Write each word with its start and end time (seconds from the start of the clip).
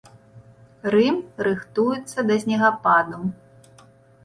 Рым 0.95 1.17
рыхтуецца 1.49 2.19
да 2.31 2.39
снегападу. 2.47 3.23